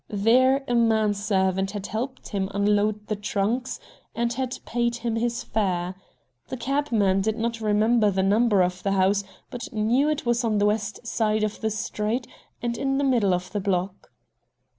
There 0.09 0.63
a 0.67 0.73
man 0.73 1.13
servant 1.13 1.69
had 1.69 1.85
helped 1.85 2.29
him 2.29 2.49
unload 2.55 3.05
the 3.05 3.15
trunks 3.15 3.79
and 4.15 4.33
had 4.33 4.57
paid 4.65 4.95
him 4.95 5.15
his 5.15 5.43
fare. 5.43 5.93
The 6.47 6.57
cabman 6.57 7.21
did 7.21 7.37
not 7.37 7.61
remember 7.61 8.09
the 8.09 8.23
number 8.23 8.63
of 8.63 8.81
the 8.81 8.93
house, 8.93 9.23
but 9.51 9.71
knew 9.71 10.09
it 10.09 10.25
was 10.25 10.43
on 10.43 10.57
the 10.57 10.65
west 10.65 11.05
side 11.05 11.43
of 11.43 11.61
the 11.61 11.69
street 11.69 12.25
and 12.63 12.79
in 12.79 12.97
the 12.97 13.03
middle 13.03 13.31
of 13.31 13.51
the 13.51 13.59
block. 13.61 14.09